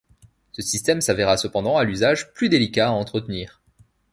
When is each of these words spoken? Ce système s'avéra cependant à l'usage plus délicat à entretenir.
Ce 0.53 0.63
système 0.63 0.99
s'avéra 0.99 1.37
cependant 1.37 1.77
à 1.77 1.83
l'usage 1.83 2.33
plus 2.33 2.49
délicat 2.49 2.87
à 2.87 2.91
entretenir. 2.93 3.61